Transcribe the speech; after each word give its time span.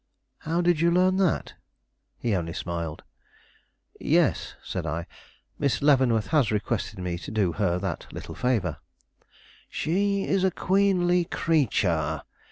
"How 0.39 0.61
did 0.61 0.81
you 0.81 0.89
learn 0.89 1.17
that?" 1.17 1.53
He 2.17 2.33
only 2.33 2.53
smiled. 2.53 3.03
"Yes," 3.99 4.55
said 4.63 4.83
I; 4.87 5.05
"Miss 5.59 5.79
Leavenworth 5.83 6.25
has 6.33 6.49
requested 6.49 6.97
me 6.97 7.19
to 7.19 7.29
do 7.29 7.51
her 7.51 7.77
that 7.77 8.07
little 8.11 8.33
favor." 8.33 8.77
"She 9.69 10.23
is 10.23 10.43
a 10.43 10.49
queenly 10.49 11.25
creature!" 11.25 12.23